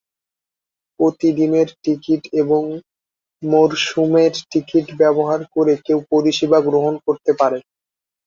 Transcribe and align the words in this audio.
প্রতিদিনের 0.99 1.67
টিকিট 1.83 2.21
এবং 2.41 2.61
মরসুমের 3.43 4.33
টিকিট 4.51 4.87
ব্যবহার 4.97 5.41
করে 5.55 5.73
কেউ 5.85 5.99
পরিষেবা 6.11 6.59
গ্রহণ 6.61 6.93
করতে 7.05 7.31
পারে। 7.39 7.59